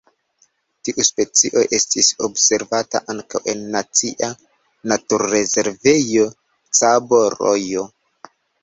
Tiu 0.87 1.03
specio 1.07 1.63
estis 1.79 2.09
observata 2.29 3.03
ankaŭ 3.15 3.43
en 3.55 3.63
Nacia 3.77 4.33
Naturrezervejo 4.95 6.29
Cabo 6.81 7.25
Rojo. 7.41 7.91